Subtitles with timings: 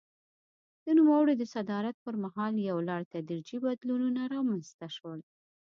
[0.85, 5.19] د نوموړي د صدارت پر مهال یو لړ تدریجي بدلونونه رامنځته شول.